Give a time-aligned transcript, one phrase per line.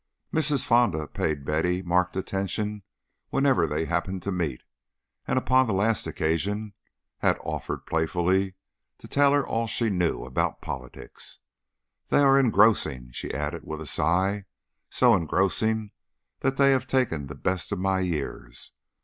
[0.33, 0.65] Mrs.
[0.65, 2.81] Fonda paid Betty marked attention
[3.29, 4.63] whenever they happened to meet,
[5.27, 6.73] and upon the last occasion
[7.19, 8.55] had offered playfully
[8.97, 11.37] to tell her "all she knew" about politics.
[12.09, 14.45] "They are engrossing," she added with a sigh,
[14.89, 15.91] "so engrossing
[16.39, 18.71] that they have taken the best of my years.